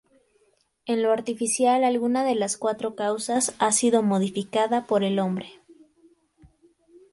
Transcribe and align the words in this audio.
En 0.87 1.03
lo 1.03 1.11
artificial 1.11 1.83
alguna 1.83 2.23
de 2.23 2.33
las 2.33 2.57
cuatro 2.57 2.95
causas 2.95 3.53
ha 3.59 3.71
sido 3.71 4.01
modificada 4.01 4.87
por 4.87 5.03
el 5.03 5.19
hombre. 5.19 5.59